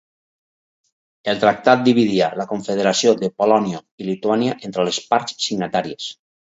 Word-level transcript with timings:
El 1.33 1.41
tractat 1.43 1.83
dividia 1.89 2.31
la 2.41 2.49
Confederació 2.55 3.15
de 3.23 3.31
Polònia 3.45 3.85
i 4.03 4.11
Lituània 4.11 4.59
entre 4.73 4.91
les 4.93 5.03
parts 5.15 5.41
signatàries. 5.51 6.15